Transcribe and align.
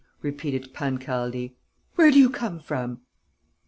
repeated 0.23 0.73
Pancaldi. 0.73 1.55
"Where 1.93 2.09
do 2.09 2.17
you 2.17 2.31
come 2.31 2.59
from?" 2.59 3.01